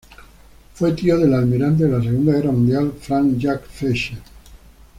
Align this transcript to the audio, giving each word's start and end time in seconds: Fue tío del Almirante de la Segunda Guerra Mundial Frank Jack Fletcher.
Fue 0.73 0.93
tío 0.93 1.15
del 1.19 1.31
Almirante 1.31 1.83
de 1.83 1.91
la 1.95 2.03
Segunda 2.03 2.33
Guerra 2.33 2.51
Mundial 2.51 2.91
Frank 2.99 3.37
Jack 3.37 3.67
Fletcher. 3.69 4.17